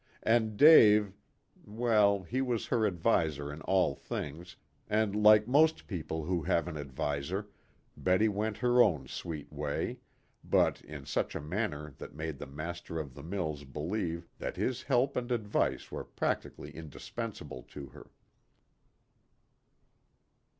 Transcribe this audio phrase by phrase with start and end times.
[0.23, 1.13] And Dave
[1.63, 4.55] well, he was her adviser in all things,
[4.89, 7.49] and like most people who have an adviser,
[7.95, 9.99] Betty went her own sweet way,
[10.43, 14.81] but in such a manner that made the master of the mills believe that his
[14.81, 18.09] help and advice were practically indispensable to her.